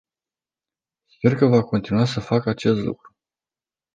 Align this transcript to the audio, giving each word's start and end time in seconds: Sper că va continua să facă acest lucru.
Sper 1.17 1.35
că 1.35 1.45
va 1.47 1.61
continua 1.61 2.05
să 2.05 2.19
facă 2.19 2.49
acest 2.49 2.79
lucru. 2.79 3.15